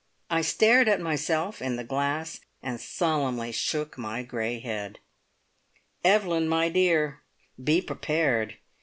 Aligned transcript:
I 0.31 0.41
stared 0.41 0.89
at 0.89 0.99
myself 0.99 1.61
in 1.61 1.75
the 1.75 1.83
glass 1.83 2.39
and 2.63 2.81
solemnly 2.81 3.51
shook 3.51 3.99
my 3.99 4.23
grey 4.23 4.57
head. 4.57 4.97
"Evelyn, 6.03 6.49
my 6.49 6.69
dear, 6.69 7.21
be 7.63 7.81
prepared! 7.83 8.57